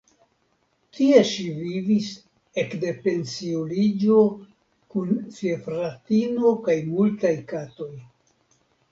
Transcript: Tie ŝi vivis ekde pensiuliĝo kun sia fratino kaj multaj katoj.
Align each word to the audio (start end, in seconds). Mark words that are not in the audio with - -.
Tie 0.99 1.17
ŝi 1.31 1.43
vivis 1.57 2.05
ekde 2.61 2.93
pensiuliĝo 3.03 4.15
kun 4.95 5.11
sia 5.35 5.59
fratino 5.67 6.55
kaj 6.69 6.75
multaj 6.87 7.35
katoj. 7.53 7.91